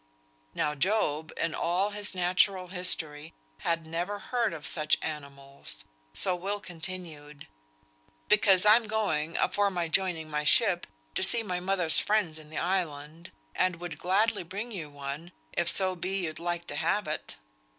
[0.55, 6.59] Now Job, in all his natural history, had never heard of such animals; so Will
[6.59, 7.47] continued,
[8.27, 13.75] "Because I'm going, afore joining my ship, to see mother's friends in the island, and
[13.75, 17.37] would gladly bring you one, if so be you'd like to have it.